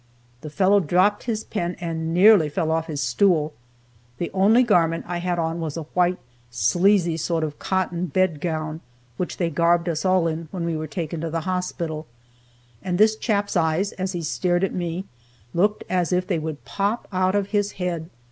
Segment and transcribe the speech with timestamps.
[0.41, 3.53] The fellow dropped his pen, and nearly fell off his stool.
[4.17, 6.17] The only garment I had on was a white,
[6.49, 8.81] sleazy sort of cotton bed gown,
[9.17, 12.07] which they garbed us all in when we were taken to the hospital;
[12.81, 15.05] and this chap's eyes, as he stared at me,
[15.53, 18.09] looked as if they would pop out of his head.